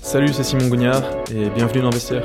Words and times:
Salut, 0.00 0.32
c'est 0.32 0.44
Simon 0.44 0.68
Gognard 0.68 1.02
et 1.32 1.50
bienvenue 1.50 1.82
dans 1.82 1.90
Vestiaire. 1.90 2.22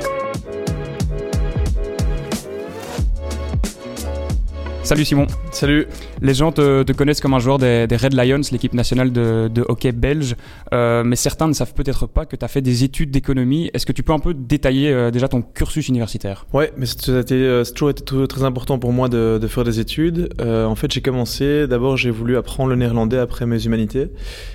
Salut 4.90 5.04
Simon. 5.04 5.28
Salut. 5.52 5.86
Les 6.20 6.34
gens 6.34 6.50
te, 6.50 6.90
connaissent 6.90 7.20
comme 7.20 7.34
un 7.34 7.38
joueur 7.38 7.58
des, 7.58 7.86
Red 7.92 8.12
Lions, 8.12 8.40
l'équipe 8.50 8.74
nationale 8.74 9.12
de, 9.12 9.64
hockey 9.68 9.92
belge, 9.92 10.34
euh, 10.74 11.04
mais 11.04 11.14
certains 11.14 11.46
ne 11.46 11.52
savent 11.52 11.74
peut-être 11.74 12.08
pas 12.08 12.26
que 12.26 12.34
tu 12.34 12.44
as 12.44 12.48
fait 12.48 12.60
des 12.60 12.82
études 12.82 13.12
d'économie. 13.12 13.70
Est-ce 13.72 13.86
que 13.86 13.92
tu 13.92 14.02
peux 14.02 14.12
un 14.12 14.18
peu 14.18 14.34
détailler 14.34 14.92
euh, 14.92 15.12
déjà 15.12 15.28
ton 15.28 15.42
cursus 15.42 15.86
universitaire? 15.86 16.44
Ouais, 16.52 16.72
mais 16.76 16.86
euh, 17.08 17.62
c'est 17.62 17.72
toujours 17.72 17.90
été 17.90 18.02
très 18.26 18.42
important 18.42 18.80
pour 18.80 18.92
moi 18.92 19.08
de, 19.08 19.38
faire 19.48 19.62
des 19.62 19.78
études. 19.78 20.34
en 20.40 20.74
fait, 20.74 20.90
j'ai 20.90 21.02
commencé, 21.02 21.68
d'abord 21.68 21.96
j'ai 21.96 22.10
voulu 22.10 22.36
apprendre 22.36 22.70
le 22.70 22.74
néerlandais 22.74 23.18
après 23.18 23.46
mes 23.46 23.64
humanités, 23.64 24.08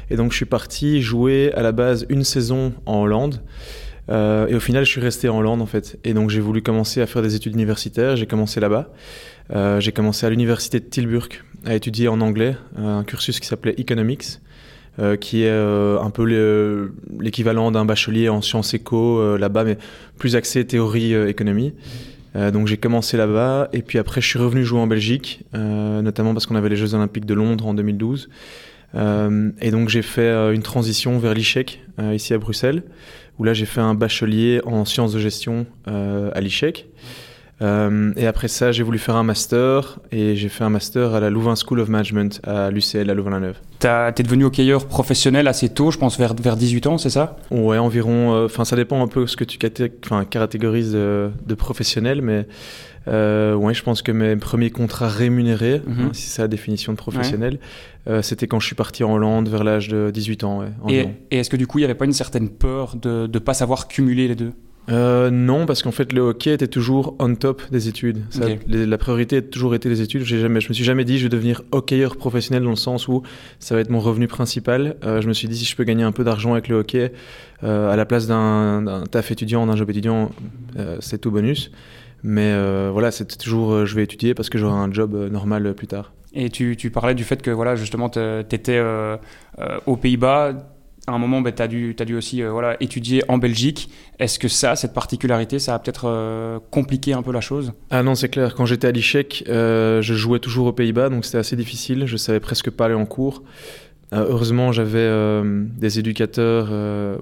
et 0.09 0.17
donc 0.17 0.31
je 0.31 0.35
suis 0.35 0.45
parti 0.45 1.01
jouer 1.01 1.53
à 1.53 1.61
la 1.61 1.71
base 1.71 2.05
une 2.09 2.25
saison 2.25 2.73
en 2.85 3.03
Hollande. 3.03 3.39
Et 4.09 4.55
au 4.55 4.59
final, 4.59 4.85
je 4.85 4.89
suis 4.91 5.01
resté 5.01 5.29
en 5.29 5.39
Hollande 5.39 5.61
en 5.61 5.65
fait. 5.65 5.97
Et 6.03 6.13
donc, 6.13 6.29
j'ai 6.29 6.41
voulu 6.41 6.61
commencer 6.61 7.01
à 7.01 7.07
faire 7.07 7.21
des 7.21 7.35
études 7.35 7.53
universitaires. 7.53 8.15
J'ai 8.15 8.27
commencé 8.27 8.59
là-bas. 8.59 8.91
Euh, 9.53 9.79
j'ai 9.79 9.91
commencé 9.91 10.25
à 10.25 10.29
l'université 10.29 10.79
de 10.79 10.85
Tilburg 10.85 11.29
à 11.65 11.75
étudier 11.75 12.07
en 12.07 12.21
anglais, 12.21 12.55
euh, 12.79 12.99
un 12.99 13.03
cursus 13.03 13.39
qui 13.39 13.47
s'appelait 13.47 13.75
Economics, 13.77 14.39
euh, 14.99 15.17
qui 15.17 15.43
est 15.43 15.49
un 15.51 16.09
peu 16.09 16.91
l'équivalent 17.19 17.71
d'un 17.71 17.85
bachelier 17.85 18.29
en 18.29 18.41
sciences 18.41 18.73
éco 18.73 19.37
là-bas, 19.37 19.63
mais 19.63 19.77
plus 20.17 20.35
axé 20.35 20.65
théorie 20.65 21.13
économie. 21.29 21.73
donc 22.35 22.67
j'ai 22.67 22.77
commencé 22.77 23.17
là-bas 23.17 23.69
et 23.71 23.81
puis 23.81 23.97
après 23.97 24.19
je 24.21 24.27
suis 24.27 24.39
revenu 24.39 24.63
jouer 24.63 24.79
en 24.79 24.87
Belgique, 24.87 25.43
notamment 25.53 26.33
parce 26.33 26.45
qu'on 26.45 26.55
avait 26.55 26.69
les 26.69 26.75
Jeux 26.75 26.93
Olympiques 26.93 27.25
de 27.25 27.33
Londres 27.33 27.67
en 27.67 27.73
2012. 27.73 28.29
et 28.95 29.71
donc 29.71 29.89
j'ai 29.89 30.01
fait 30.01 30.53
une 30.53 30.61
transition 30.63 31.17
vers 31.19 31.33
l'ICHEC 31.33 31.81
ici 32.13 32.33
à 32.33 32.37
Bruxelles, 32.37 32.83
où 33.39 33.43
là 33.43 33.53
j'ai 33.53 33.65
fait 33.65 33.81
un 33.81 33.93
bachelier 33.93 34.61
en 34.65 34.85
sciences 34.85 35.13
de 35.13 35.19
gestion 35.19 35.65
à 35.85 36.39
l'ICHEC. 36.41 36.87
Euh, 37.61 38.11
et 38.17 38.27
après 38.27 38.47
ça, 38.47 38.71
j'ai 38.71 38.83
voulu 38.83 38.99
faire 38.99 39.15
un 39.15 39.23
master 39.23 39.99
et 40.11 40.35
j'ai 40.35 40.49
fait 40.49 40.63
un 40.63 40.69
master 40.69 41.13
à 41.13 41.19
la 41.19 41.29
Louvain 41.29 41.55
School 41.55 41.79
of 41.79 41.87
Management 41.87 42.41
à 42.43 42.69
l'UCL 42.69 43.09
à 43.09 43.13
Louvain-la-Neuve. 43.13 43.59
T'es 43.79 44.23
devenu 44.23 44.45
hockeyeur 44.45 44.87
professionnel 44.87 45.47
assez 45.47 45.69
tôt, 45.69 45.91
je 45.91 45.97
pense 45.97 46.17
vers, 46.17 46.33
vers 46.33 46.57
18 46.57 46.87
ans, 46.87 46.97
c'est 46.97 47.09
ça? 47.09 47.37
Ouais, 47.51 47.77
environ. 47.77 48.33
Euh, 48.33 48.45
enfin, 48.45 48.65
ça 48.65 48.75
dépend 48.75 49.01
un 49.01 49.07
peu 49.07 49.27
ce 49.27 49.37
que 49.37 49.43
tu 49.43 49.57
catégorises 49.57 50.93
de, 50.93 51.29
de, 51.45 51.55
professionnel, 51.55 52.21
mais 52.21 52.47
euh, 53.07 53.53
ouais, 53.53 53.73
je 53.73 53.83
pense 53.83 54.01
que 54.01 54.11
mes 54.11 54.35
premiers 54.35 54.71
contrats 54.71 55.07
rémunérés, 55.07 55.81
mhm. 55.85 56.05
hein, 56.05 56.09
si 56.13 56.23
c'est 56.23 56.41
la 56.41 56.47
définition 56.47 56.91
de 56.93 56.97
professionnel, 56.97 57.59
c'était 58.21 58.45
quand 58.45 58.59
je 58.59 58.67
suis 58.67 58.75
parti 58.75 59.03
en 59.03 59.13
Hollande 59.13 59.49
vers 59.49 59.63
l'âge 59.63 59.87
de 59.87 60.11
18 60.11 60.43
ans. 60.43 60.63
et, 60.87 61.07
et 61.31 61.39
est-ce 61.39 61.49
que 61.49 61.57
du 61.57 61.65
coup, 61.65 61.79
il 61.79 61.81
n'y 61.81 61.85
avait 61.85 61.95
pas 61.95 62.05
une 62.05 62.13
certaine 62.13 62.49
peur 62.49 62.95
de 62.95 63.27
ne 63.31 63.39
pas 63.39 63.55
savoir 63.55 63.87
cumuler 63.87 64.27
les 64.27 64.35
deux? 64.35 64.51
Euh, 64.89 65.29
non, 65.31 65.65
parce 65.65 65.81
qu'en 65.83 65.91
fait, 65.91 66.13
le 66.13 66.21
hockey 66.21 66.53
était 66.53 66.67
toujours 66.67 67.15
on 67.19 67.33
top 67.35 67.61
des 67.71 67.87
études. 67.87 68.23
la 68.67 68.97
priorité 68.97 69.37
a 69.37 69.41
toujours 69.41 69.75
été 69.75 69.89
les 69.89 70.01
études. 70.01 70.23
Jamais, 70.23 70.61
je 70.61 70.69
me 70.69 70.73
suis 70.73 70.83
jamais 70.83 71.05
dit 71.05 71.17
je 71.17 71.23
vais 71.23 71.29
devenir 71.29 71.63
hockeyeur 71.71 72.17
professionnel 72.17 72.63
dans 72.63 72.69
le 72.69 72.75
sens 72.75 73.07
où 73.07 73.23
ça 73.59 73.75
va 73.75 73.81
être 73.81 73.89
mon 73.89 73.99
revenu 73.99 74.27
principal. 74.27 74.95
Euh, 75.03 75.21
je 75.21 75.27
me 75.27 75.33
suis 75.33 75.47
dit 75.47 75.57
si 75.57 75.65
je 75.65 75.75
peux 75.75 75.83
gagner 75.83 76.03
un 76.03 76.11
peu 76.11 76.23
d'argent 76.23 76.53
avec 76.53 76.67
le 76.67 76.77
hockey 76.77 77.11
euh, 77.63 77.91
à 77.91 77.95
la 77.95 78.05
place 78.05 78.27
d'un 78.27 79.03
taf 79.09 79.31
étudiant, 79.31 79.65
d'un 79.65 79.75
job 79.75 79.89
étudiant, 79.89 80.31
c'est 80.99 81.19
tout 81.19 81.31
bonus. 81.31 81.71
Mais 82.23 82.53
voilà, 82.89 83.11
c'était 83.11 83.37
toujours 83.37 83.85
je 83.85 83.95
vais 83.95 84.03
étudier 84.03 84.33
parce 84.33 84.49
que 84.49 84.57
j'aurai 84.57 84.77
un 84.77 84.91
job 84.91 85.15
normal 85.31 85.73
plus 85.73 85.87
tard. 85.87 86.13
Et 86.37 86.49
tu, 86.49 86.75
tu, 86.75 86.91
parlais 86.91 87.15
du 87.15 87.23
fait 87.23 87.41
que 87.41 87.49
voilà, 87.49 87.75
justement, 87.75 88.09
tu 88.09 88.19
étais 88.51 88.81
aux 89.85 89.95
Pays-Bas 89.95 90.74
à 91.07 91.11
un 91.11 91.17
moment, 91.19 91.41
ben, 91.41 91.53
tu 91.53 91.61
as, 91.61 91.67
dû, 91.67 92.15
aussi 92.15 92.41
euh, 92.41 92.51
voilà, 92.51 92.77
étudier 92.79 93.21
en 93.27 93.37
Belgique. 93.37 93.89
Est-ce 94.19 94.39
que 94.39 94.47
ça, 94.47 94.75
cette 94.75 94.93
particularité, 94.93 95.59
ça 95.59 95.75
a 95.75 95.79
peut-être 95.79 96.05
euh, 96.07 96.59
compliqué 96.71 97.13
un 97.13 97.21
peu 97.21 97.31
la 97.31 97.41
chose? 97.41 97.73
Ah 97.91 98.01
non, 98.01 98.15
c'est 98.15 98.29
clair. 98.29 98.55
Quand 98.55 98.65
j'étais 98.65 98.87
à 98.87 98.91
l'ICHEC, 98.91 99.43
euh, 99.47 100.01
je 100.01 100.13
jouais 100.15 100.39
toujours 100.39 100.67
aux 100.67 100.73
Pays-Bas, 100.73 101.09
donc 101.09 101.25
c'était 101.25 101.37
assez 101.37 101.55
difficile. 101.55 102.05
Je 102.07 102.17
savais 102.17 102.39
presque 102.39 102.71
pas 102.71 102.85
aller 102.85 102.95
en 102.95 103.05
cours. 103.05 103.43
Heureusement, 104.11 104.71
j'avais 104.71 105.09
des 105.43 105.99
éducateurs 105.99 106.69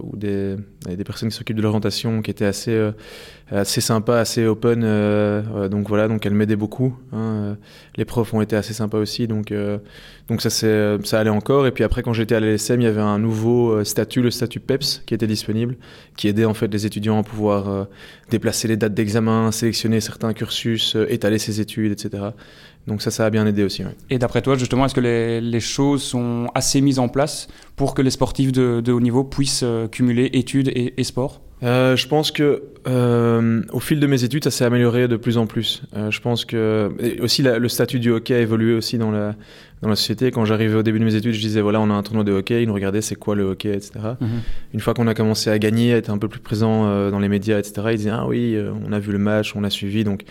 ou 0.04 0.16
des, 0.16 0.58
des, 0.86 1.04
personnes 1.04 1.30
qui 1.30 1.36
s'occupent 1.36 1.58
de 1.58 1.62
l'orientation 1.62 2.22
qui 2.22 2.30
étaient 2.30 2.46
assez, 2.46 2.92
assez 3.54 3.82
sympas, 3.82 4.20
assez 4.20 4.46
open. 4.46 4.82
donc 5.70 5.88
voilà, 5.88 6.08
donc 6.08 6.26
elles 6.26 6.34
m'aidaient 6.34 6.56
beaucoup. 6.56 6.96
Hein. 7.12 7.58
Les 7.96 8.06
profs 8.06 8.34
ont 8.34 8.42
été 8.42 8.56
assez 8.56 8.74
sympas 8.74 8.98
aussi, 8.98 9.28
donc, 9.28 9.54
donc 10.28 10.42
ça, 10.42 10.50
ça 10.50 11.20
allait 11.20 11.30
encore. 11.30 11.68
Et 11.68 11.72
puis 11.72 11.84
après, 11.84 12.02
quand 12.02 12.14
j'étais 12.14 12.36
à 12.36 12.40
l'LSM, 12.40 12.82
il 12.82 12.86
y 12.86 12.88
avait 12.88 13.02
un 13.02 13.20
nouveau 13.20 13.84
statut, 13.84 14.22
le 14.22 14.32
statut 14.32 14.60
PEPS, 14.60 15.04
qui 15.06 15.14
était 15.14 15.28
disponible, 15.28 15.76
qui 16.18 16.28
aidait 16.28 16.46
en 16.46 16.54
fait 16.54 16.68
les 16.68 16.86
étudiants 16.86 17.20
à 17.20 17.24
pouvoir 17.24 17.88
déplacer 18.30 18.68
les 18.68 18.78
dates 18.78 18.94
d'examen, 18.94 19.52
sélectionner 19.52 20.02
certains 20.02 20.34
cursus, 20.34 20.98
étaler 21.10 21.38
ses 21.38 21.62
études, 21.62 21.92
etc. 21.92 22.32
Donc 22.88 23.02
ça, 23.02 23.12
ça 23.12 23.26
a 23.26 23.30
bien 23.30 23.46
aidé 23.46 23.64
aussi. 23.64 23.84
Et 24.10 24.20
d'après 24.20 24.42
toi, 24.42 24.58
justement, 24.58 24.86
est-ce 24.86 24.96
que 24.96 25.00
les, 25.00 25.60
choses 25.60 26.04
sont 26.04 26.48
assez 26.54 26.82
mises 26.82 27.00
en 27.00 27.08
place 27.08 27.48
pour 27.76 27.94
que 27.94 28.02
les 28.02 28.10
sportifs 28.10 28.52
de, 28.52 28.92
haut 28.92 29.00
niveau 29.00 29.24
puissent 29.24 29.64
euh, 29.64 29.88
cumuler 29.88 30.30
études 30.34 30.72
et 30.74 31.04
sport? 31.04 31.42
Euh, 31.64 31.96
je 31.96 32.08
pense 32.08 32.32
que 32.32 32.64
euh, 32.88 33.62
au 33.72 33.80
fil 33.80 34.00
de 34.00 34.08
mes 34.08 34.24
études, 34.24 34.44
ça 34.44 34.52
s'est 34.52 34.66
amélioré 34.66 35.08
de 35.08 35.16
plus 35.16 35.38
en 35.38 35.48
plus. 35.48 35.84
Euh, 35.96 36.12
je 36.12 36.20
pense 36.20 36.46
que 36.46 36.92
aussi 37.22 37.42
le 37.42 37.70
statut 37.70 38.00
du 38.00 38.12
hockey 38.12 38.36
a 38.36 38.40
évolué 38.40 38.74
aussi 38.74 38.98
dans 38.98 39.12
la 39.12 39.36
dans 39.82 39.90
la 39.90 39.96
société. 39.96 40.32
Quand 40.32 40.46
j'arrivais 40.46 40.76
au 40.76 40.84
début 40.84 41.00
de 41.00 41.06
mes 41.06 41.16
études, 41.16 41.34
je 41.34 41.40
disais 41.40 41.62
voilà, 41.62 41.80
on 41.80 41.90
a 41.90 41.94
un 41.94 42.04
tournoi 42.04 42.24
de 42.24 42.32
hockey, 42.32 42.64
ils 42.64 42.68
nous 42.68 42.74
regardaient, 42.74 43.02
c'est 43.02 43.16
quoi 43.16 43.36
le 43.36 43.44
hockey, 43.44 43.70
etc. 43.70 43.92
Mhm. 44.20 44.28
Une 44.74 44.80
fois 44.80 44.94
qu'on 44.94 45.08
a 45.08 45.14
commencé 45.14 45.50
à 45.50 45.60
gagner, 45.60 45.94
à 45.94 45.98
être 45.98 46.10
un 46.10 46.18
peu 46.18 46.28
plus 46.28 46.40
présent 46.40 47.10
dans 47.10 47.20
les 47.20 47.30
médias, 47.30 47.60
etc. 47.60 47.88
Ils 47.92 47.98
disaient 47.98 48.10
ah 48.12 48.26
oui, 48.28 48.58
on 48.86 48.92
a 48.92 49.00
vu 49.00 49.12
le 49.12 49.18
match, 49.18 49.56
on 49.56 49.64
a 49.64 49.70
suivi, 49.70 50.04
donc 50.04 50.24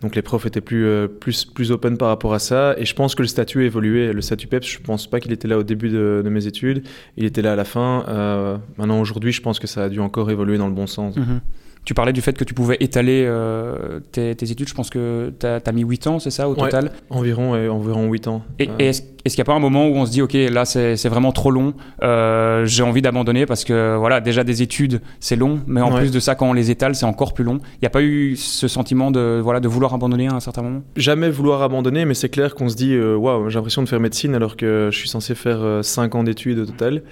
donc 0.00 0.14
les 0.14 0.22
profs 0.22 0.46
étaient 0.46 0.60
plus, 0.60 0.86
euh, 0.86 1.08
plus, 1.08 1.44
plus 1.44 1.72
open 1.72 1.98
par 1.98 2.08
rapport 2.08 2.32
à 2.32 2.38
ça. 2.38 2.74
Et 2.78 2.84
je 2.84 2.94
pense 2.94 3.14
que 3.14 3.22
le 3.22 3.28
statut 3.28 3.62
a 3.62 3.64
évolué. 3.64 4.12
Le 4.12 4.20
statut 4.20 4.46
PEPS, 4.46 4.66
je 4.66 4.78
pense 4.78 5.08
pas 5.08 5.18
qu'il 5.18 5.32
était 5.32 5.48
là 5.48 5.58
au 5.58 5.64
début 5.64 5.88
de, 5.88 6.22
mes 6.24 6.46
études. 6.46 6.84
Il 7.16 7.24
était 7.24 7.42
là 7.42 7.54
à 7.54 7.56
la 7.56 7.64
fin. 7.64 8.04
Euh, 8.08 8.58
maintenant, 8.76 9.00
aujourd'hui, 9.00 9.32
je 9.32 9.42
pense 9.42 9.58
que 9.58 9.66
ça 9.66 9.84
a 9.84 9.88
dû 9.88 9.98
encore 9.98 10.30
évoluer 10.30 10.56
dans 10.56 10.68
le 10.68 10.74
bon 10.74 10.86
sens. 10.86 11.16
Mhm. 11.16 11.40
Tu 11.88 11.94
parlais 11.94 12.12
du 12.12 12.20
fait 12.20 12.34
que 12.34 12.44
tu 12.44 12.52
pouvais 12.52 12.76
étaler 12.80 13.24
euh, 13.26 14.00
tes, 14.12 14.32
études. 14.32 14.68
Je 14.68 14.74
pense 14.74 14.90
que 14.90 15.32
tu 15.40 15.46
as, 15.46 15.72
mis 15.72 15.84
8 15.84 16.06
ans, 16.08 16.18
c'est 16.18 16.28
ça, 16.28 16.46
au 16.46 16.54
total? 16.54 16.92
Environ, 17.08 17.54
environ 17.70 18.10
8 18.10 18.28
ans. 18.28 18.42
Et, 18.58 18.68
est-ce 18.78 19.00
qu'il 19.34 19.42
n'y 19.42 19.46
a 19.48 19.52
pas 19.52 19.54
un 19.54 19.58
moment 19.58 19.86
où 19.86 19.94
on 19.96 20.04
se 20.04 20.10
dit, 20.10 20.20
OK, 20.20 20.34
là, 20.34 20.66
c'est 20.66 21.08
vraiment 21.08 21.32
trop 21.32 21.50
long, 21.50 21.72
euh, 22.02 22.66
j'ai 22.66 22.82
envie 22.82 23.00
d'abandonner 23.00 23.46
parce 23.46 23.64
que, 23.64 23.96
voilà, 23.96 24.20
déjà 24.20 24.44
des 24.44 24.60
études, 24.60 25.00
c'est 25.18 25.34
long, 25.34 25.60
mais 25.66 25.80
en 25.80 25.90
plus 25.90 26.10
de 26.10 26.20
ça, 26.20 26.34
quand 26.34 26.50
on 26.50 26.52
les 26.52 26.70
étale, 26.70 26.94
c'est 26.94 27.06
encore 27.06 27.32
plus 27.32 27.44
long. 27.44 27.58
Il 27.76 27.78
n'y 27.84 27.86
a 27.86 27.90
pas 27.90 28.02
eu 28.02 28.36
ce 28.36 28.68
sentiment 28.68 29.10
de, 29.10 29.40
voilà, 29.42 29.60
de 29.60 29.68
vouloir 29.68 29.94
abandonner 29.94 30.28
à 30.28 30.34
un 30.34 30.40
certain 30.40 30.60
moment? 30.60 30.82
Jamais 30.96 31.30
vouloir 31.30 31.62
abandonner, 31.62 32.04
mais 32.04 32.12
c'est 32.12 32.28
clair 32.28 32.54
qu'on 32.54 32.68
se 32.68 32.76
dit, 32.76 32.92
euh, 32.92 33.16
waouh, 33.16 33.48
j'ai 33.48 33.54
l'impression 33.54 33.82
de 33.82 33.88
faire 33.88 34.00
médecine 34.00 34.34
alors 34.34 34.58
que 34.58 34.90
je 34.92 34.98
suis 34.98 35.08
censé 35.08 35.34
faire 35.34 35.80
5 35.82 36.14
ans 36.16 36.22
d'études 36.22 36.58
au 36.58 36.66
total. 36.66 37.02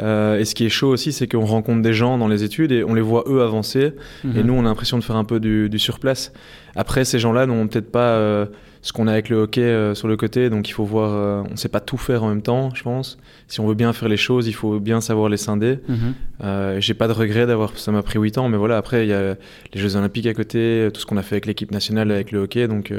Euh, 0.00 0.38
et 0.38 0.44
ce 0.44 0.54
qui 0.54 0.64
est 0.64 0.70
chaud 0.70 0.88
aussi, 0.88 1.12
c'est 1.12 1.26
qu'on 1.26 1.44
rencontre 1.44 1.82
des 1.82 1.92
gens 1.92 2.18
dans 2.18 2.28
les 2.28 2.44
études 2.44 2.72
et 2.72 2.84
on 2.84 2.94
les 2.94 3.00
voit 3.00 3.24
eux 3.26 3.42
avancer. 3.42 3.92
Et 4.24 4.26
mhm. 4.26 4.42
nous, 4.42 4.54
on 4.54 4.60
a 4.60 4.64
l'impression 4.64 4.98
de 4.98 5.04
faire 5.04 5.16
un 5.16 5.24
peu 5.24 5.40
du, 5.40 5.68
du 5.68 5.78
surplace. 5.78 6.32
Après, 6.76 7.04
ces 7.04 7.18
gens-là 7.18 7.46
n'ont 7.46 7.66
peut-être 7.66 7.90
pas 7.90 8.10
euh, 8.10 8.46
ce 8.82 8.92
qu'on 8.92 9.08
a 9.08 9.12
avec 9.12 9.28
le 9.28 9.38
hockey 9.38 9.60
euh, 9.60 9.94
sur 9.94 10.06
le 10.06 10.16
côté. 10.16 10.50
Donc 10.50 10.68
il 10.68 10.72
faut 10.72 10.84
voir, 10.84 11.44
on 11.48 11.52
ne 11.52 11.56
sait 11.56 11.68
pas 11.68 11.80
tout 11.80 11.96
faire 11.96 12.22
en 12.22 12.28
même 12.28 12.42
temps, 12.42 12.70
je 12.74 12.82
pense. 12.82 13.18
Si 13.48 13.60
on 13.60 13.66
veut 13.66 13.74
bien 13.74 13.92
faire 13.92 14.08
les 14.08 14.16
choses, 14.16 14.46
il 14.46 14.54
faut 14.54 14.78
bien 14.78 15.00
savoir 15.00 15.28
les 15.28 15.36
scinder. 15.36 15.80
Mhm. 15.88 16.80
J'ai 16.80 16.94
pas 16.94 17.08
de 17.08 17.12
regret 17.12 17.46
d'avoir, 17.46 17.76
ça 17.76 17.90
m'a 17.90 18.02
pris 18.02 18.18
8 18.18 18.38
ans, 18.38 18.48
mais 18.48 18.56
voilà, 18.56 18.76
après, 18.76 19.04
il 19.04 19.08
y 19.08 19.14
a 19.14 19.36
les 19.74 19.80
Jeux 19.80 19.96
Olympiques 19.96 20.26
à 20.26 20.34
côté, 20.34 20.88
tout 20.94 21.00
ce 21.00 21.06
qu'on 21.06 21.16
a 21.16 21.22
fait 21.22 21.36
avec 21.36 21.46
l'équipe 21.46 21.72
nationale, 21.72 22.10
avec 22.12 22.30
le 22.30 22.40
hockey. 22.40 22.68
Donc 22.68 22.92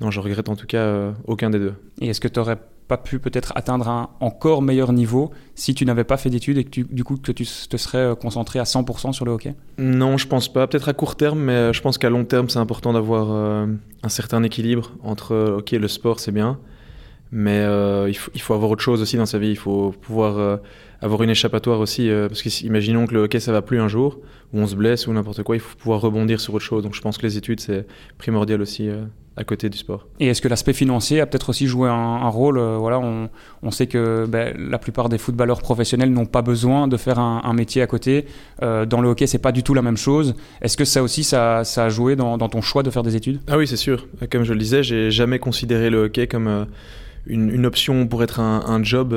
non, 0.00 0.10
je 0.10 0.20
regrette 0.20 0.48
en 0.48 0.56
tout 0.56 0.66
cas 0.66 1.12
aucun 1.26 1.50
des 1.50 1.58
deux. 1.58 1.74
Et 2.00 2.08
est-ce 2.08 2.20
que 2.20 2.28
tu 2.28 2.38
aurais 2.38 2.58
pas 2.90 2.96
pu 2.96 3.20
peut-être 3.20 3.52
atteindre 3.54 3.88
un 3.88 4.10
encore 4.18 4.62
meilleur 4.62 4.92
niveau 4.92 5.30
si 5.54 5.74
tu 5.74 5.86
n'avais 5.86 6.02
pas 6.02 6.16
fait 6.16 6.28
d'études 6.28 6.58
et 6.58 6.64
que 6.64 6.80
du 6.80 7.04
coup 7.04 7.16
que 7.16 7.30
tu 7.30 7.46
te 7.46 7.76
serais 7.76 7.98
euh, 7.98 8.14
concentré 8.16 8.58
à 8.58 8.64
100% 8.64 9.12
sur 9.12 9.24
le 9.24 9.30
hockey? 9.30 9.54
Non, 9.78 10.16
je 10.16 10.26
pense 10.26 10.52
pas. 10.52 10.66
Peut-être 10.66 10.88
à 10.88 10.92
court 10.92 11.14
terme, 11.14 11.38
mais 11.38 11.52
euh, 11.52 11.72
je 11.72 11.80
pense 11.82 11.98
qu'à 11.98 12.10
long 12.10 12.24
terme, 12.24 12.48
c'est 12.48 12.58
important 12.58 12.92
d'avoir 12.92 13.28
euh, 13.30 13.66
un 14.02 14.08
certain 14.08 14.42
équilibre 14.42 14.90
entre 15.04 15.58
ok, 15.58 15.70
le 15.70 15.86
sport 15.86 16.18
c'est 16.18 16.32
bien, 16.32 16.58
mais 17.30 17.60
il, 18.08 18.14
faut, 18.14 18.32
il, 18.34 18.40
faut, 18.40 18.54
avoir 18.54 18.72
autre 18.72 18.82
chose 18.82 19.00
aussi 19.00 19.16
dans 19.16 19.26
sa 19.26 19.38
vie. 19.38 19.50
Il 19.50 19.56
faut 19.56 19.94
pouvoir 20.00 20.58
avoir 21.00 21.22
une 21.22 21.30
échappatoire 21.30 21.78
aussi, 21.78 22.10
parce 22.28 22.42
que 22.42 22.66
imaginons 22.66 23.06
que 23.06 23.14
le 23.14 23.20
hockey 23.20 23.38
ça 23.38 23.52
va 23.52 23.62
plus 23.62 23.78
un 23.80 23.86
jour, 23.86 24.18
ou 24.52 24.58
on 24.58 24.66
se 24.66 24.74
blesse 24.74 25.06
ou 25.06 25.12
n'importe 25.12 25.44
quoi, 25.44 25.54
il 25.54 25.60
faut 25.60 25.76
pouvoir 25.76 26.00
rebondir 26.00 26.40
sur 26.40 26.54
autre 26.54 26.64
chose. 26.64 26.82
Donc 26.82 26.94
je 26.94 27.00
pense 27.00 27.18
que 27.18 27.26
les 27.26 27.36
études 27.36 27.60
c'est 27.60 27.86
primordial 28.18 28.60
aussi 28.60 28.90
à 29.36 29.44
côté 29.44 29.68
du 29.68 29.78
sport. 29.78 30.06
Et 30.18 30.26
est-ce 30.26 30.42
que 30.42 30.48
l'aspect 30.48 30.72
financier 30.72 31.20
a 31.20 31.26
peut-être 31.26 31.50
aussi 31.50 31.66
joué 31.66 31.88
un, 31.88 32.28
rôle 32.28 32.58
euh, 32.58 32.76
Voilà, 32.78 32.98
on, 32.98 33.30
on, 33.62 33.70
sait 33.70 33.86
que 33.86 34.26
ben, 34.26 34.54
la 34.58 34.78
plupart 34.78 35.08
des 35.08 35.18
footballeurs 35.18 35.60
professionnels 35.62 36.10
n'ont 36.10 36.26
pas 36.26 36.42
besoin 36.42 36.88
de 36.88 36.96
faire 36.96 37.18
un, 37.18 37.52
métier 37.52 37.80
à 37.80 37.86
côté. 37.86 38.26
Euh, 38.62 38.86
dans 38.86 39.00
le 39.00 39.08
hockey, 39.08 39.26
c'est 39.26 39.38
pas 39.38 39.52
du 39.52 39.62
tout 39.62 39.72
la 39.72 39.82
même 39.82 39.96
chose. 39.96 40.34
Est-ce 40.62 40.76
que 40.76 40.84
ça 40.84 41.02
aussi, 41.02 41.24
ça, 41.24 41.64
ça 41.64 41.84
a 41.84 41.88
joué 41.88 42.16
dans, 42.16 42.38
dans, 42.38 42.48
ton 42.48 42.60
choix 42.60 42.82
de 42.82 42.90
faire 42.90 43.02
des 43.02 43.16
études? 43.16 43.40
Ah 43.48 43.56
oui, 43.56 43.66
c'est 43.66 43.76
sûr. 43.76 44.06
Comme 44.30 44.44
je 44.44 44.52
le 44.52 44.58
disais, 44.58 44.82
j'ai 44.82 45.10
jamais 45.10 45.38
considéré 45.38 45.90
le 45.90 46.04
hockey 46.04 46.26
comme 46.26 46.48
euh, 46.48 46.64
une, 47.26 47.64
option 47.66 48.06
pour 48.08 48.22
être 48.22 48.40
un, 48.40 48.82
job. 48.82 49.14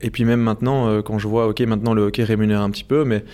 et 0.00 0.10
puis 0.10 0.24
même 0.24 0.40
maintenant, 0.40 1.02
quand 1.02 1.18
je 1.18 1.28
vois, 1.28 1.46
ok, 1.46 1.60
maintenant 1.60 1.94
le 1.94 2.02
hockey 2.02 2.24
rémunère 2.24 2.62
un 2.62 2.70
petit 2.70 2.84
peu, 2.84 3.04
mais 3.04 3.24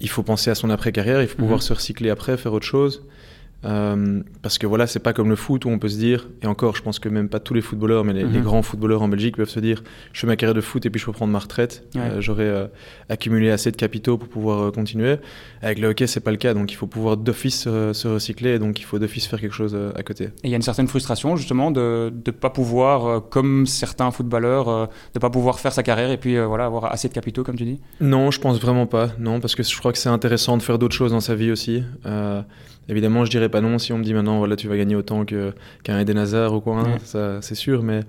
il 0.00 0.08
faut 0.08 0.22
penser 0.22 0.50
à 0.50 0.54
son 0.54 0.70
après-carrière, 0.70 1.22
il 1.22 1.28
faut 1.28 1.38
pouvoir 1.38 1.58
mhm. 1.58 1.62
se 1.62 1.72
recycler 1.72 2.10
après, 2.10 2.36
faire 2.36 2.52
autre 2.52 2.66
chose. 2.66 3.02
Euh, 3.64 4.22
parce 4.42 4.58
que 4.58 4.66
voilà, 4.66 4.86
c'est 4.86 5.00
pas 5.00 5.12
comme 5.12 5.28
le 5.28 5.36
foot 5.36 5.64
où 5.64 5.68
on 5.68 5.78
peut 5.78 5.88
se 5.88 5.96
dire, 5.96 6.28
et 6.42 6.46
encore, 6.46 6.76
je 6.76 6.82
pense 6.82 6.98
que 6.98 7.08
même 7.08 7.28
pas 7.28 7.40
tous 7.40 7.54
les 7.54 7.60
footballeurs, 7.60 8.04
mais 8.04 8.12
les, 8.12 8.24
mhm. 8.24 8.42
grands 8.42 8.62
footballeurs 8.62 9.02
en 9.02 9.08
Belgique 9.08 9.36
peuvent 9.36 9.48
se 9.48 9.60
dire 9.60 9.82
je 10.12 10.20
fais 10.20 10.26
ma 10.26 10.36
carrière 10.36 10.54
de 10.54 10.60
foot 10.60 10.84
et 10.84 10.90
puis 10.90 11.00
je 11.00 11.06
peux 11.06 11.12
prendre 11.12 11.32
ma 11.32 11.38
retraite. 11.38 11.84
Euh, 11.96 12.20
j'aurais 12.20 12.44
euh, 12.44 12.66
accumulé 13.08 13.50
assez 13.50 13.70
de 13.70 13.76
capitaux 13.76 14.18
pour 14.18 14.28
pouvoir 14.28 14.72
continuer. 14.72 15.16
Avec 15.62 15.78
le 15.78 15.88
hockey, 15.88 16.06
c'est 16.06 16.20
pas 16.20 16.30
le 16.30 16.36
cas, 16.36 16.54
donc 16.54 16.72
il 16.72 16.74
faut 16.74 16.86
pouvoir 16.86 17.16
d'office 17.16 17.62
se 17.64 18.08
recycler, 18.08 18.58
donc 18.58 18.80
il 18.80 18.84
faut 18.84 18.98
d'office 18.98 19.26
faire 19.26 19.40
quelque 19.40 19.54
chose 19.54 19.76
à 19.94 20.02
côté. 20.02 20.24
Et 20.24 20.30
il 20.44 20.50
y 20.50 20.54
a 20.54 20.56
une 20.56 20.62
certaine 20.62 20.88
frustration 20.88 21.36
justement 21.36 21.70
de 21.70 22.12
ne 22.14 22.30
pas 22.32 22.50
pouvoir, 22.50 23.28
comme 23.28 23.66
certains 23.66 24.10
footballeurs, 24.10 24.88
de 25.14 25.18
pas 25.18 25.30
pouvoir 25.30 25.58
faire 25.60 25.72
sa 25.72 25.82
carrière 25.82 26.10
et 26.10 26.18
puis 26.18 26.38
voilà, 26.38 26.66
avoir 26.66 26.92
assez 26.92 27.08
de 27.08 27.14
capitaux, 27.14 27.44
comme 27.44 27.56
tu 27.56 27.64
dis? 27.64 27.80
Non, 28.00 28.30
je 28.30 28.40
pense 28.40 28.60
vraiment 28.60 28.86
pas. 28.86 29.10
Non, 29.18 29.40
parce 29.40 29.54
que 29.54 29.62
je 29.62 29.78
crois 29.78 29.92
que 29.92 29.98
c'est 29.98 30.08
intéressant 30.08 30.56
de 30.56 30.62
faire 30.62 30.78
d'autres 30.78 30.94
choses 30.94 31.12
dans 31.12 31.20
sa 31.20 31.34
vie 31.34 31.50
aussi. 31.50 31.82
Évidemment, 32.88 33.24
je 33.24 33.30
dirais 33.30 33.48
pas 33.48 33.60
non 33.60 33.78
si 33.78 33.92
on 33.92 33.98
me 33.98 34.04
dit 34.04 34.12
maintenant, 34.12 34.38
voilà, 34.38 34.56
tu 34.56 34.68
vas 34.68 34.76
gagner 34.76 34.94
autant 34.94 35.24
qu'un 35.24 35.98
Eden 35.98 36.18
Hazard 36.18 36.54
ou 36.54 36.60
quoi, 36.60 36.80
hein, 36.80 36.98
ça 37.04 37.40
c'est 37.40 37.54
sûr, 37.54 37.82
mais, 37.82 38.00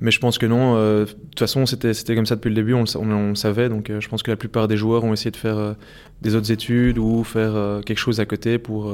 mais 0.00 0.10
je 0.10 0.18
pense 0.18 0.38
que 0.38 0.46
non. 0.46 0.76
Euh, 0.76 1.04
de 1.04 1.10
toute 1.10 1.38
façon, 1.38 1.66
c'était 1.66 2.14
comme 2.14 2.26
ça 2.26 2.34
depuis 2.34 2.48
le 2.48 2.54
début, 2.56 2.74
on 2.74 2.82
le, 2.82 3.34
savait, 3.36 3.68
donc 3.68 3.90
euh, 3.90 4.00
je 4.00 4.08
pense 4.08 4.22
que 4.22 4.30
la 4.30 4.36
plupart 4.36 4.66
des 4.66 4.76
joueurs 4.76 5.04
ont 5.04 5.12
essayé 5.12 5.30
de 5.30 5.36
faire 5.36 5.56
euh, 5.56 5.74
des 6.22 6.34
autres 6.34 6.50
études 6.50 6.98
ou 6.98 7.22
faire 7.22 7.80
quelque 7.86 7.98
chose 7.98 8.18
à 8.18 8.26
côté 8.26 8.58
pour 8.58 8.92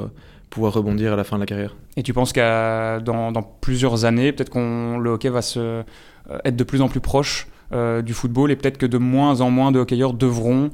pouvoir 0.51 0.75
rebondir 0.75 1.15
à 1.15 1.17
la 1.17 1.25
fin 1.25 1.37
de 1.37 1.41
la 1.41 1.47
carrière. 1.47 1.75
Et 1.97 2.03
tu 2.03 2.13
penses 2.13 2.33
qu'à 2.33 3.01
dans, 3.01 3.33
dans, 3.33 3.43
plusieurs 3.43 4.05
années, 4.05 4.33
peut-être 4.33 4.51
qu'on 4.51 4.99
le 4.99 5.11
hockey 5.11 5.31
va 5.31 5.41
se, 5.41 5.83
être 6.45 6.57
de 6.57 6.65
plus 6.65 6.83
en 6.83 6.89
plus 6.89 7.01
proche 7.01 7.49
du 8.05 8.13
football 8.13 8.51
et 8.51 8.57
peut-être 8.57 8.79
que 8.79 8.87
de 8.87 8.99
moins 8.99 9.41
en 9.41 9.51
moins 9.51 9.73
de 9.73 9.79
hockeyeurs 9.79 10.13
devront 10.13 10.71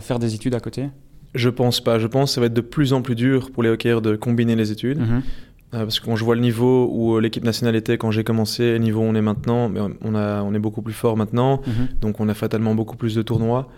faire 0.00 0.18
des 0.18 0.34
études 0.34 0.54
à 0.54 0.60
côté? 0.60 0.90
Je 1.34 1.48
pense 1.48 1.82
pas. 1.82 1.98
Je 1.98 2.06
pense 2.06 2.30
que 2.30 2.34
ça 2.34 2.40
va 2.40 2.46
être 2.46 2.54
de 2.54 2.60
plus 2.60 2.92
en 2.92 3.02
plus 3.02 3.14
dur 3.14 3.50
pour 3.50 3.62
les 3.62 3.70
hockeyeurs 3.70 4.02
de 4.02 4.16
combiner 4.16 4.56
les 4.56 4.70
études. 4.72 5.00
Mhm. 5.00 5.22
Euh, 5.74 5.78
parce 5.78 5.98
que 5.98 6.06
quand 6.06 6.14
je 6.14 6.24
vois 6.24 6.36
le 6.36 6.40
niveau 6.40 6.88
où 6.92 7.16
euh, 7.16 7.20
l'équipe 7.20 7.42
nationale 7.42 7.74
était 7.74 7.98
quand 7.98 8.12
j'ai 8.12 8.22
commencé 8.22 8.62
et 8.62 8.72
le 8.72 8.78
niveau 8.78 9.00
où 9.00 9.04
on 9.04 9.14
est 9.14 9.22
maintenant, 9.22 9.68
mais 9.68 9.80
on, 10.02 10.14
a, 10.14 10.42
on 10.42 10.54
est 10.54 10.58
beaucoup 10.60 10.82
plus 10.82 10.92
fort 10.94 11.16
maintenant. 11.16 11.60
Mhm. 11.66 11.88
Donc 12.00 12.20
on 12.20 12.28
a 12.28 12.34
fatalement 12.34 12.74
beaucoup 12.74 12.96
plus 12.96 13.14
de 13.14 13.22
tournois. 13.22 13.68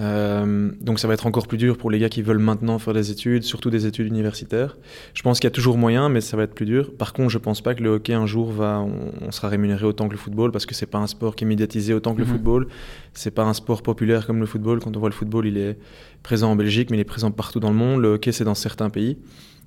Euh, 0.00 0.70
donc 0.80 0.98
ça 0.98 1.08
va 1.08 1.14
être 1.14 1.26
encore 1.26 1.46
plus 1.46 1.58
dur 1.58 1.76
pour 1.76 1.90
les 1.90 1.98
gars 1.98 2.08
qui 2.08 2.22
veulent 2.22 2.38
maintenant 2.38 2.78
faire 2.78 2.94
des 2.94 3.10
études, 3.10 3.42
surtout 3.42 3.70
des 3.70 3.86
études 3.86 4.06
universitaires. 4.06 4.78
Je 5.14 5.22
pense 5.22 5.38
qu'il 5.38 5.46
y 5.46 5.52
a 5.52 5.54
toujours 5.54 5.76
moyen, 5.76 6.08
mais 6.08 6.20
ça 6.20 6.36
va 6.36 6.44
être 6.44 6.54
plus 6.54 6.64
dur. 6.64 6.94
Par 6.96 7.12
contre, 7.12 7.28
je 7.28 7.38
pense 7.38 7.60
pas 7.60 7.74
que 7.74 7.82
le 7.82 7.90
hockey 7.90 8.14
un 8.14 8.26
jour 8.26 8.50
va, 8.50 8.80
on, 8.80 9.30
sera 9.30 9.48
rémunéré 9.48 9.84
autant 9.84 10.06
que 10.06 10.12
le 10.12 10.18
football 10.18 10.52
parce 10.52 10.66
que 10.66 10.74
c'est 10.74 10.86
pas 10.86 10.98
un 10.98 11.06
sport 11.06 11.36
qui 11.36 11.44
est 11.44 11.46
médiatisé 11.46 11.92
autant 11.92 12.14
que 12.14 12.20
le 12.20 12.24
mhm. 12.24 12.32
football. 12.32 12.68
C'est 13.12 13.30
pas 13.30 13.44
un 13.44 13.52
sport 13.52 13.82
populaire 13.82 14.26
comme 14.26 14.40
le 14.40 14.46
football. 14.46 14.80
Quand 14.80 14.96
on 14.96 15.00
voit 15.00 15.10
le 15.10 15.14
football, 15.14 15.46
il 15.46 15.58
est 15.58 15.76
présent 16.22 16.50
en 16.50 16.56
Belgique, 16.56 16.90
mais 16.90 16.96
il 16.96 17.00
est 17.00 17.04
présent 17.04 17.30
partout 17.30 17.60
dans 17.60 17.70
le 17.70 17.76
monde. 17.76 18.00
Le 18.00 18.14
hockey, 18.14 18.32
c'est 18.32 18.44
dans 18.44 18.54
certains 18.54 18.88
pays. 18.88 19.18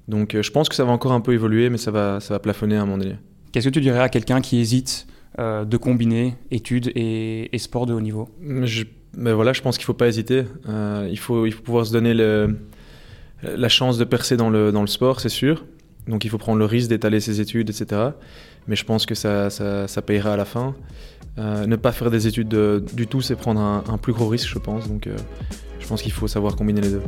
Donc 0.07 0.35
euh, 0.35 0.41
je 0.41 0.51
pense 0.51 0.67
que 0.67 0.75
ça 0.75 0.83
va 0.83 0.91
encore 0.91 1.11
un 1.13 1.21
peu 1.21 1.33
évoluer, 1.33 1.69
mais 1.69 1.77
ça 1.77 1.91
va, 1.91 2.19
ça 2.19 2.33
va 2.33 2.39
plafonner 2.39 2.75
à 2.75 2.81
un 2.81 2.85
moment 2.85 2.97
donné. 2.97 3.15
Qu'est-ce 3.51 3.67
que 3.67 3.73
tu 3.73 3.81
dirais 3.81 3.99
à 3.99 4.09
quelqu'un 4.09 4.41
qui 4.41 4.59
hésite 4.59 5.05
euh, 5.37 5.63
de 5.63 5.77
combiner 5.77 6.35
études 6.49 6.91
et, 6.95 7.55
et 7.55 7.57
sport 7.59 7.85
de 7.85 7.93
haut 7.93 8.01
niveau? 8.01 8.29
Je 8.63 8.83
mais 9.17 9.33
voilà, 9.33 9.53
je 9.53 9.61
pense 9.61 9.77
qu'il 9.77 9.83
ne 9.83 9.87
faut 9.87 9.93
pas 9.93 10.07
hésiter. 10.07 10.43
Euh, 10.67 11.07
il, 11.09 11.19
faut, 11.19 11.45
il 11.45 11.51
faut 11.51 11.61
pouvoir 11.61 11.85
se 11.85 11.91
donner 11.91 12.13
la 12.13 13.69
chance 13.69 13.97
de 13.97 14.03
percer 14.03 14.37
dans 14.37 14.49
le, 14.49 14.71
dans 14.71 14.81
le 14.81 14.87
sport, 14.87 15.19
c'est 15.19 15.29
sûr. 15.29 15.65
Donc 16.07 16.25
il 16.25 16.29
faut 16.29 16.37
prendre 16.37 16.59
le 16.59 16.65
risque 16.65 16.89
d'étaler 16.89 17.19
ses 17.19 17.39
études, 17.39 17.69
etc. 17.69 18.09
Mais 18.67 18.75
je 18.75 18.85
pense 18.85 19.05
que 19.05 19.15
ça, 19.15 19.49
ça, 19.49 19.87
ça 19.87 20.01
payera 20.01 20.33
à 20.33 20.37
la 20.37 20.45
fin. 20.45 20.75
Euh, 21.39 21.65
ne 21.65 21.75
pas 21.75 21.91
faire 21.91 22.11
des 22.11 22.27
études 22.27 22.49
du 22.93 23.07
tout, 23.07 23.21
c'est 23.21 23.35
prendre 23.35 23.59
un, 23.59 23.83
un, 23.87 23.97
plus 23.97 24.13
gros 24.13 24.27
risque, 24.27 24.49
je 24.49 24.59
pense. 24.59 24.87
Donc 24.87 25.07
euh, 25.07 25.15
je 25.79 25.87
pense 25.87 26.01
qu'il 26.01 26.11
faut 26.11 26.27
savoir 26.27 26.55
combiner 26.55 26.81
les 26.81 26.89
deux. 26.89 27.01